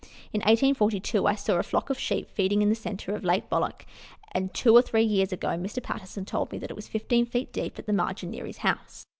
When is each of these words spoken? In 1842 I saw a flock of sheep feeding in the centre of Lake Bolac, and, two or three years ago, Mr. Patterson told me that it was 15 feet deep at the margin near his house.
In 0.33 0.39
1842 0.39 1.27
I 1.27 1.35
saw 1.35 1.57
a 1.59 1.61
flock 1.61 1.91
of 1.91 1.99
sheep 1.99 2.31
feeding 2.31 2.63
in 2.63 2.69
the 2.69 2.73
centre 2.73 3.13
of 3.13 3.23
Lake 3.23 3.49
Bolac, 3.51 3.85
and, 4.31 4.51
two 4.51 4.75
or 4.75 4.81
three 4.81 5.03
years 5.03 5.31
ago, 5.31 5.49
Mr. 5.49 5.79
Patterson 5.83 6.25
told 6.25 6.51
me 6.51 6.57
that 6.57 6.71
it 6.71 6.75
was 6.75 6.87
15 6.87 7.27
feet 7.27 7.53
deep 7.53 7.77
at 7.77 7.85
the 7.85 7.93
margin 7.93 8.31
near 8.31 8.47
his 8.47 8.57
house. 8.65 9.05